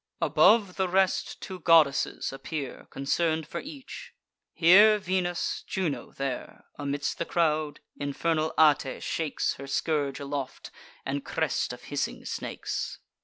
[0.19, 4.13] Above the rest, two goddesses appear Concern'd for each:
[4.51, 6.65] here Venus, Juno there.
[6.79, 10.71] Amidst the crowd, infernal Ate shakes Her scourge aloft,
[11.05, 12.97] and crest of hissing snakes.